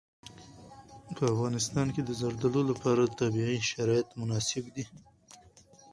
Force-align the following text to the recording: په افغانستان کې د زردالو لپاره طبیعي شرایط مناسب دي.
په 1.15 1.23
افغانستان 1.33 1.87
کې 1.95 2.01
د 2.03 2.11
زردالو 2.21 2.61
لپاره 2.71 3.13
طبیعي 3.19 3.59
شرایط 3.71 4.07
مناسب 4.19 4.65
دي. 4.75 4.85